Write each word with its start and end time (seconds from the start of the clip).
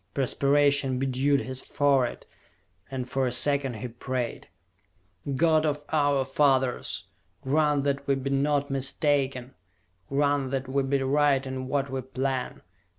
Perspiration 0.15 0.97
bedewed 0.97 1.41
his 1.41 1.61
forehead, 1.61 2.25
and 2.89 3.07
for 3.07 3.27
a 3.27 3.31
second 3.31 3.75
he 3.75 3.87
prayed. 3.87 4.47
"God 5.35 5.63
of 5.63 5.85
our 5.91 6.25
fathers! 6.25 7.03
Grant 7.43 7.83
that 7.83 8.07
we 8.07 8.15
be 8.15 8.31
not 8.31 8.71
mistaken! 8.71 9.53
Grant 10.09 10.49
that 10.49 10.67
we 10.67 10.81
be 10.81 11.03
right 11.03 11.45
in 11.45 11.67
what 11.67 11.91
we 11.91 12.01
plan! 12.01 12.63